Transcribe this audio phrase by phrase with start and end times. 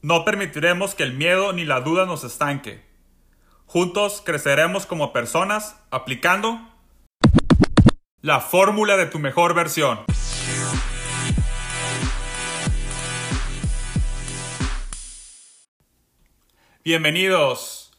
[0.00, 2.84] No permitiremos que el miedo ni la duda nos estanque.
[3.66, 6.60] Juntos creceremos como personas aplicando
[8.20, 9.98] la fórmula de tu mejor versión.
[16.84, 17.92] Bienvenidos.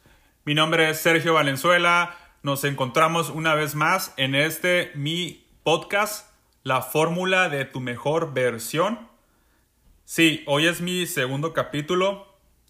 [0.45, 2.15] Mi nombre es Sergio Valenzuela.
[2.43, 6.29] Nos encontramos una vez más en este mi podcast,
[6.63, 9.08] La fórmula de tu mejor versión.
[10.11, 12.25] Sí, hoy es mi segundo capítulo.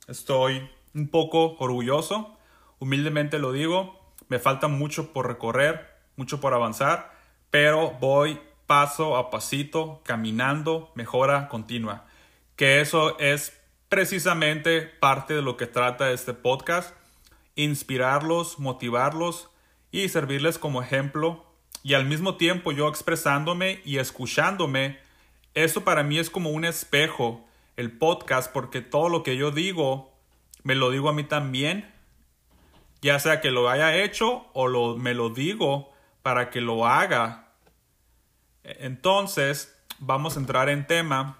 [0.09, 2.37] Estoy un poco orgulloso.
[2.79, 3.97] Humildemente lo digo.
[4.27, 7.13] Me falta mucho por recorrer, mucho por avanzar,
[7.49, 12.07] pero voy paso a pasito, caminando, mejora continua.
[12.57, 16.93] Que eso es precisamente parte de lo que trata este podcast.
[17.55, 19.49] Inspirarlos, motivarlos
[19.91, 21.45] y servirles como ejemplo.
[21.83, 25.07] Y al mismo tiempo yo expresándome y escuchándome
[25.63, 27.45] eso para mí es como un espejo,
[27.77, 30.13] el podcast, porque todo lo que yo digo,
[30.63, 31.91] me lo digo a mí también,
[33.01, 37.53] ya sea que lo haya hecho o lo, me lo digo para que lo haga.
[38.63, 41.39] Entonces, vamos a entrar en tema.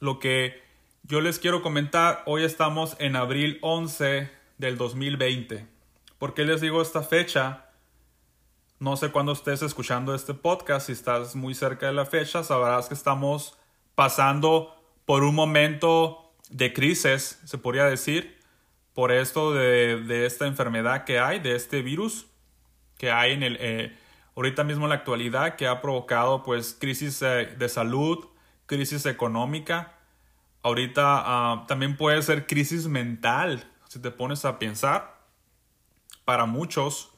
[0.00, 0.62] Lo que
[1.02, 5.66] yo les quiero comentar, hoy estamos en abril 11 del 2020.
[6.18, 7.69] ¿Por qué les digo esta fecha?
[8.80, 12.88] No sé cuándo estés escuchando este podcast, si estás muy cerca de la fecha, sabrás
[12.88, 13.58] que estamos
[13.94, 18.38] pasando por un momento de crisis, se podría decir,
[18.94, 22.28] por esto de, esta enfermedad que hay, de este virus
[22.96, 23.98] que hay en el, eh,
[24.34, 28.28] ahorita mismo en la actualidad, que ha provocado pues crisis eh, de salud,
[28.64, 29.98] crisis económica.
[30.62, 35.20] Ahorita ah, también puede ser crisis mental, si te pones a pensar,
[36.24, 37.09] para muchos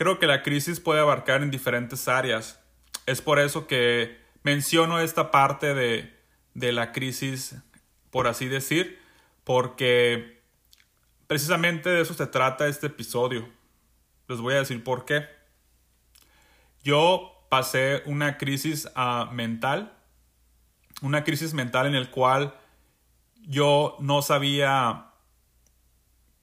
[0.00, 2.58] Creo que la crisis puede abarcar en diferentes áreas.
[3.04, 6.18] Es por eso que menciono esta parte de,
[6.54, 7.56] de la crisis,
[8.10, 8.98] por así decir,
[9.44, 10.40] porque
[11.26, 13.46] precisamente de eso se trata este episodio.
[14.26, 15.28] Les voy a decir por qué.
[16.82, 19.92] Yo pasé una crisis uh, mental,
[21.02, 22.54] una crisis mental en el cual
[23.42, 25.09] yo no sabía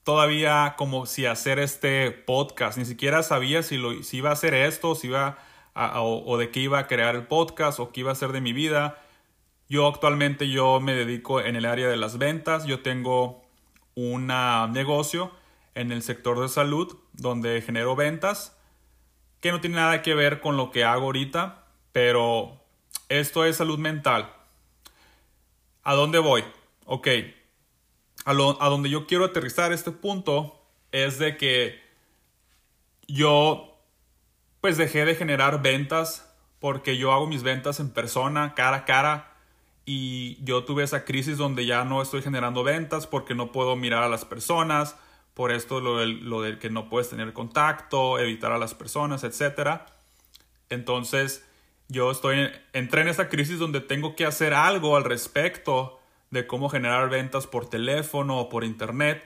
[0.08, 2.78] todavía como si hacer este podcast.
[2.78, 5.38] Ni siquiera sabía si, lo, si iba a hacer esto, si iba
[5.76, 8.54] o, de qué iba a crear el podcast o qué iba a hacer de mi
[8.54, 9.04] vida.
[9.68, 12.64] Yo actualmente yo me dedico en el área de las ventas.
[12.66, 13.44] Yo tengo
[13.96, 14.28] un
[14.72, 15.34] negocio
[15.76, 18.56] en el sector de salud donde genero ventas
[19.42, 22.62] que no tiene nada que ver con lo que hago ahorita, pero
[23.10, 24.32] esto es salud mental.
[25.84, 26.46] ¿A dónde voy?
[26.86, 27.10] Ok,
[28.28, 30.62] a, donde yo quiero aterrizar este punto
[30.92, 31.82] es de que
[33.08, 33.80] yo
[34.60, 36.30] pues dejé de generar ventas
[36.60, 39.34] porque yo hago mis ventas en persona, cara a cara,
[39.86, 44.04] y yo tuve esa crisis donde ya no estoy generando ventas porque no puedo mirar
[44.04, 44.98] a las personas,
[45.34, 49.84] por esto lo lo del que no puedes tener contacto, evitar a las personas, etc.
[50.70, 51.48] Entonces
[51.88, 55.97] yo estoy, entré en esa crisis donde tengo que hacer algo al respecto
[56.32, 59.24] de cómo generar ventas por teléfono o por internet,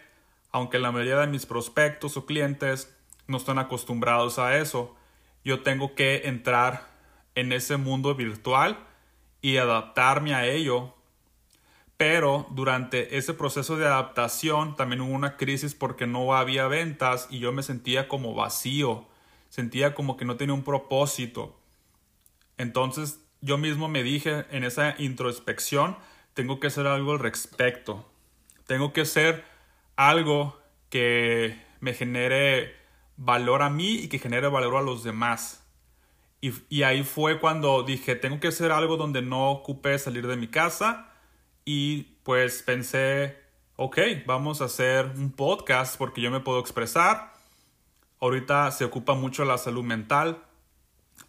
[0.51, 2.95] aunque la mayoría de mis prospectos o clientes
[3.27, 4.95] no están acostumbrados a eso.
[5.43, 6.87] Yo tengo que entrar
[7.35, 8.77] en ese mundo virtual
[9.41, 10.93] y adaptarme a ello.
[11.97, 17.39] Pero durante ese proceso de adaptación también hubo una crisis porque no había ventas y
[17.39, 19.05] yo me sentía como vacío,
[19.49, 21.55] sentía como que no tenía un propósito.
[22.57, 25.95] Entonces yo mismo me dije en esa introspección,
[26.33, 28.09] tengo que hacer algo al respecto.
[28.67, 29.43] Tengo que hacer
[29.95, 30.59] algo
[30.89, 32.75] que me genere
[33.17, 35.63] valor a mí y que genere valor a los demás.
[36.41, 40.47] Y, ahí fue cuando dije, tengo que hacer algo donde no ocupe salir de mi
[40.47, 41.11] casa.
[41.65, 43.37] Y pues pensé,
[43.75, 47.33] ok, vamos a hacer un podcast porque yo me puedo expresar.
[48.19, 50.43] Ahorita se ocupa mucho la salud mental.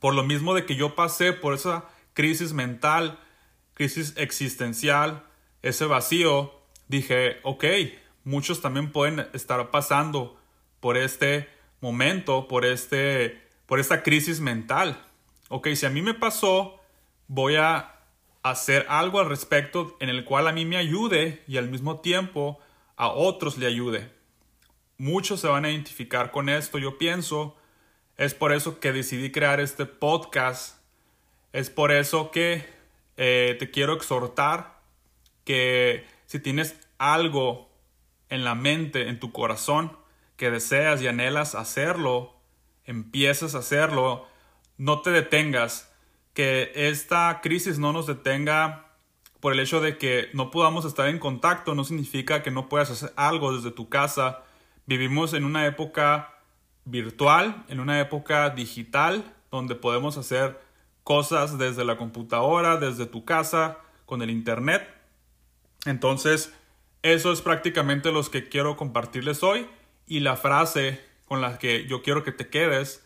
[0.01, 1.85] Por lo mismo de que yo pasé por esa
[2.15, 3.19] crisis mental
[3.75, 5.25] crisis existencial,
[5.63, 6.53] ese vacío,
[6.89, 7.65] dije, ok,
[8.25, 10.39] muchos también pueden estar pasando
[10.81, 11.49] por este
[11.81, 15.05] momento, por, este, por esta crisis mental.
[15.49, 16.81] Ok, si a mí me pasó,
[17.29, 18.01] voy a
[18.43, 22.59] hacer algo al respecto en el cual a mí me ayude y al mismo tiempo
[22.97, 24.11] a otros le ayude.
[24.99, 27.57] Muchos se van a identificar con esto, yo pienso.
[28.17, 30.79] Es por eso que decidí crear este podcast.
[31.53, 32.65] Es por eso que
[33.17, 34.81] eh, te quiero exhortar
[35.45, 37.69] que si tienes algo
[38.29, 39.97] en la mente, en tu corazón,
[40.37, 42.35] que deseas y anhelas hacerlo,
[42.85, 44.27] empieces a hacerlo,
[44.79, 45.93] no te detengas,
[46.35, 48.93] que esta crisis no nos detenga
[49.41, 52.91] por el hecho de que no podamos estar en contacto no significa que no puedas
[52.91, 54.45] hacer algo desde tu casa.
[54.87, 56.39] Vivimos en una época
[56.85, 60.61] virtual, en una época digital, donde podemos hacer
[61.05, 64.89] cosas desde la computadora, desde tu casa, con el internet.
[65.85, 66.55] Entonces,
[67.03, 69.69] eso es prácticamente lo que quiero compartirles hoy.
[70.07, 73.05] Y la frase con la que yo quiero que te quedes,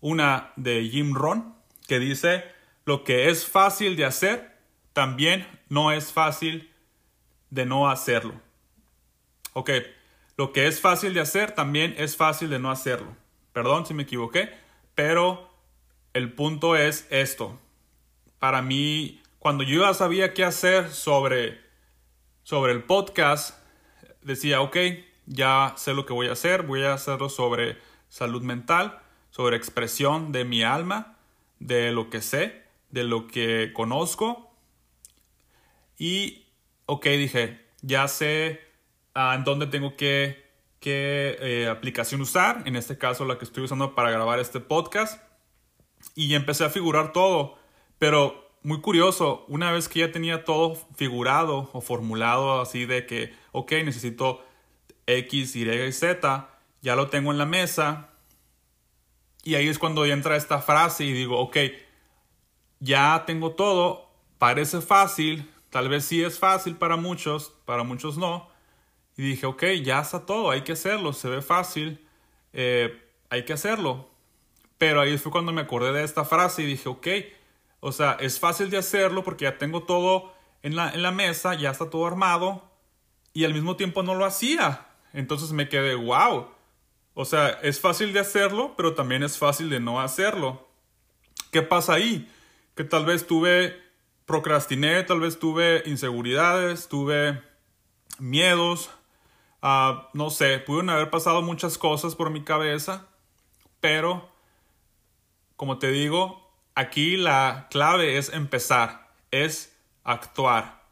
[0.00, 1.54] una de Jim Ron,
[1.86, 2.44] que dice,
[2.84, 4.56] lo que es fácil de hacer,
[4.92, 6.72] también no es fácil
[7.50, 8.40] de no hacerlo.
[9.52, 9.70] Ok,
[10.36, 13.16] lo que es fácil de hacer, también es fácil de no hacerlo.
[13.52, 14.50] Perdón si me equivoqué,
[14.94, 15.45] pero
[16.16, 17.60] el punto es esto.
[18.38, 21.60] Para mí, cuando yo ya sabía qué hacer sobre,
[22.42, 23.58] sobre el podcast,
[24.22, 24.78] decía, ok,
[25.26, 27.76] ya sé lo que voy a hacer, voy a hacerlo sobre
[28.08, 28.98] salud mental,
[29.30, 31.18] sobre expresión de mi alma,
[31.58, 34.50] de lo que sé, de lo que conozco.
[35.98, 36.46] Y,
[36.86, 38.62] ok, dije, ya sé
[39.12, 40.46] ah, en dónde tengo que,
[40.80, 45.26] qué eh, aplicación usar, en este caso la que estoy usando para grabar este podcast.
[46.16, 47.56] Y empecé a figurar todo,
[48.00, 53.32] pero muy curioso, una vez que ya tenía todo figurado o formulado así de que,
[53.52, 54.44] ok, necesito
[55.06, 56.48] X, Y y Z,
[56.82, 58.10] ya lo tengo en la mesa.
[59.44, 61.58] Y ahí es cuando entra esta frase y digo, ok,
[62.80, 68.48] ya tengo todo, parece fácil, tal vez sí es fácil para muchos, para muchos no.
[69.16, 72.04] Y dije, ok, ya está todo, hay que hacerlo, se ve fácil,
[72.52, 74.10] eh, hay que hacerlo.
[74.78, 77.06] Pero ahí fue cuando me acordé de esta frase y dije, ok,
[77.80, 80.32] o sea, es fácil de hacerlo porque ya tengo todo
[80.62, 82.70] en la, en la mesa, ya está todo armado
[83.32, 84.86] y al mismo tiempo no lo hacía.
[85.12, 86.48] Entonces me quedé, wow.
[87.14, 90.68] O sea, es fácil de hacerlo, pero también es fácil de no hacerlo.
[91.50, 92.30] ¿Qué pasa ahí?
[92.74, 93.80] Que tal vez tuve,
[94.26, 97.42] procrastiné, tal vez tuve inseguridades, tuve
[98.18, 98.90] miedos,
[99.62, 103.06] uh, no sé, pudieron haber pasado muchas cosas por mi cabeza,
[103.80, 104.28] pero,
[105.56, 110.84] como te digo, aquí la clave es empezar, es actuar.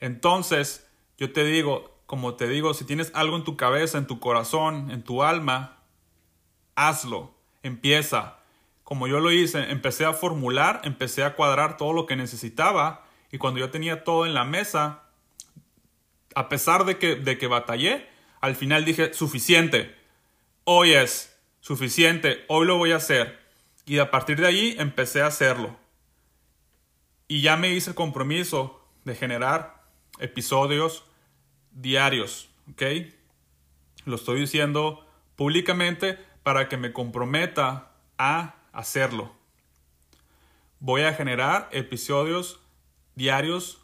[0.00, 0.86] Entonces,
[1.18, 4.90] yo te digo, como te digo, si tienes algo en tu cabeza, en tu corazón,
[4.90, 5.78] en tu alma,
[6.74, 8.38] hazlo, empieza.
[8.84, 13.38] Como yo lo hice, empecé a formular, empecé a cuadrar todo lo que necesitaba y
[13.38, 15.02] cuando yo tenía todo en la mesa,
[16.34, 18.06] a pesar de que, de que batallé,
[18.40, 19.96] al final dije, suficiente,
[20.64, 23.45] hoy es suficiente, hoy lo voy a hacer.
[23.86, 25.76] Y a partir de ahí empecé a hacerlo.
[27.28, 29.82] Y ya me hice el compromiso de generar
[30.18, 31.04] episodios
[31.70, 32.82] diarios, ¿ok?
[34.04, 35.06] Lo estoy diciendo
[35.36, 39.32] públicamente para que me comprometa a hacerlo.
[40.80, 42.60] Voy a generar episodios
[43.14, 43.78] diarios,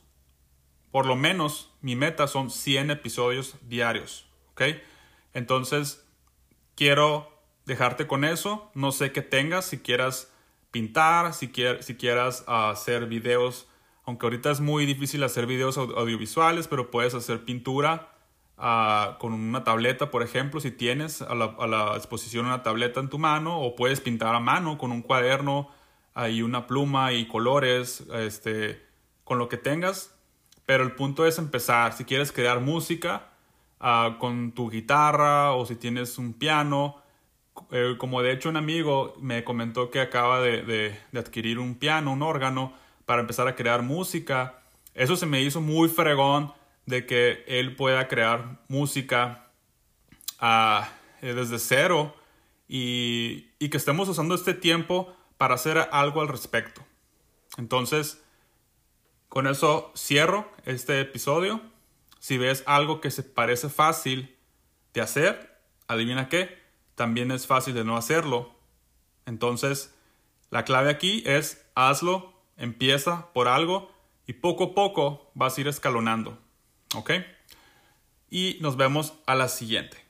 [0.90, 4.62] por lo menos mi meta son 100 episodios diarios, ¿ok?
[5.32, 6.04] Entonces,
[6.74, 7.31] quiero
[7.66, 10.32] dejarte con eso, no sé qué tengas, si quieras
[10.70, 13.68] pintar, si, si quieras hacer videos
[14.04, 18.08] aunque ahorita es muy difícil hacer videos audiovisuales, pero puedes hacer pintura
[18.58, 23.00] uh, con una tableta, por ejemplo, si tienes a la, a la, exposición una tableta
[23.00, 25.70] en tu mano, o puedes pintar a mano con un cuaderno
[26.28, 28.84] y una pluma y colores, este,
[29.24, 30.14] con lo que tengas.
[30.66, 31.94] Pero el punto es empezar.
[31.94, 33.30] Si quieres crear música
[33.80, 37.01] uh, con tu guitarra o si tienes un piano,
[37.70, 42.22] eh, como de hecho un amigo me comentó que acaba de, adquirir un piano, un
[42.22, 42.74] órgano,
[43.06, 44.62] para empezar a crear música.
[44.94, 46.52] Eso se me hizo muy fregón
[46.86, 49.46] de que él pueda crear música
[50.40, 50.84] uh,
[51.20, 52.14] desde cero
[52.68, 56.82] y, y que estemos usando este tiempo para hacer algo al respecto.
[57.58, 58.22] Entonces,
[59.28, 61.60] con eso cierro este episodio.
[62.18, 64.36] Si ves algo que se parece fácil
[64.94, 66.61] de hacer, adivina qué,
[66.94, 68.54] también es fácil de no hacerlo.
[69.26, 69.94] Entonces,
[70.50, 73.90] la clave aquí es hazlo Empieza por algo
[74.26, 76.38] y poco a poco vas a ir escalonando.
[76.94, 77.10] ¿Ok?
[78.30, 80.01] Y nos vemos a la siguiente.